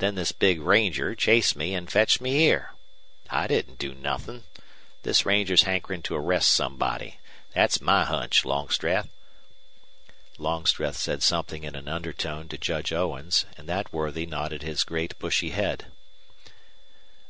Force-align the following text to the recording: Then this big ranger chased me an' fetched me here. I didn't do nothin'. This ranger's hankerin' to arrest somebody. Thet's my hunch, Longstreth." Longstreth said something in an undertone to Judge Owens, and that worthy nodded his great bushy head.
Then 0.00 0.16
this 0.16 0.32
big 0.32 0.60
ranger 0.60 1.14
chased 1.14 1.56
me 1.56 1.74
an' 1.74 1.86
fetched 1.86 2.20
me 2.20 2.32
here. 2.36 2.72
I 3.30 3.46
didn't 3.46 3.78
do 3.78 3.94
nothin'. 3.94 4.44
This 5.02 5.24
ranger's 5.24 5.62
hankerin' 5.62 6.02
to 6.02 6.14
arrest 6.14 6.50
somebody. 6.52 7.20
Thet's 7.54 7.80
my 7.80 8.04
hunch, 8.04 8.44
Longstreth." 8.44 9.08
Longstreth 10.36 10.98
said 10.98 11.22
something 11.22 11.64
in 11.64 11.74
an 11.74 11.88
undertone 11.88 12.48
to 12.50 12.58
Judge 12.58 12.92
Owens, 12.92 13.46
and 13.56 13.66
that 13.66 13.94
worthy 13.94 14.26
nodded 14.26 14.60
his 14.62 14.84
great 14.84 15.18
bushy 15.18 15.52
head. 15.52 15.86